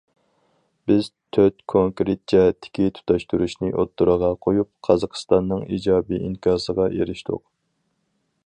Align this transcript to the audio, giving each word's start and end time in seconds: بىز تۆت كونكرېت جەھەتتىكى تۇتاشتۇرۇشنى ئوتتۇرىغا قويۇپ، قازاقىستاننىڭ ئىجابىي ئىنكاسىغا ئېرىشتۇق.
بىز 0.91 1.09
تۆت 1.37 1.59
كونكرېت 1.73 2.21
جەھەتتىكى 2.33 2.87
تۇتاشتۇرۇشنى 2.97 3.71
ئوتتۇرىغا 3.75 4.33
قويۇپ، 4.47 4.73
قازاقىستاننىڭ 4.89 5.65
ئىجابىي 5.77 6.23
ئىنكاسىغا 6.29 6.93
ئېرىشتۇق. 6.97 7.47